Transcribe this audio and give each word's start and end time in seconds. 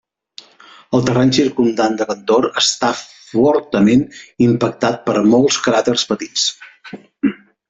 El 0.99 1.03
terreny 1.09 1.33
circumdant 1.37 1.97
de 1.99 2.07
Cantor 2.13 2.47
està 2.63 2.89
fortament 3.01 4.03
impactat 4.47 4.99
per 5.11 5.17
molts 5.35 5.61
cràters 5.69 6.09
petits. 6.15 6.49